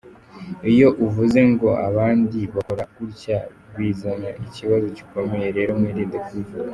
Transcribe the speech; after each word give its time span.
Iyo 0.71 0.87
uvuze 1.05 1.39
ngo 1.51 1.69
abandi 1.87 2.39
bakora 2.55 2.83
gutya 2.95 3.37
Bizana 3.75 4.29
ikibazo 4.45 4.85
gikomeye 4.97 5.47
rero 5.57 5.71
mwirinde 5.79 6.17
kubivuga. 6.25 6.69